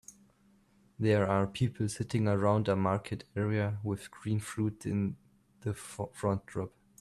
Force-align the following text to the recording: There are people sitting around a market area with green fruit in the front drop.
There 0.97 1.27
are 1.27 1.45
people 1.45 1.87
sitting 1.87 2.27
around 2.27 2.67
a 2.67 2.75
market 2.75 3.25
area 3.35 3.77
with 3.83 4.09
green 4.09 4.39
fruit 4.39 4.83
in 4.83 5.15
the 5.59 5.75
front 5.75 6.43
drop. 6.47 6.71